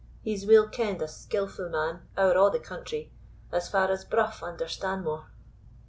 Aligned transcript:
He's 0.23 0.47
weel 0.47 0.67
kend 0.67 0.99
a 1.03 1.05
skilfu' 1.05 1.69
man 1.69 2.01
ower 2.17 2.33
a' 2.35 2.49
the 2.49 2.59
country, 2.59 3.11
as 3.51 3.69
far 3.69 3.91
as 3.91 4.03
Brough 4.03 4.33
under 4.41 4.67
Stanmore." 4.67 5.27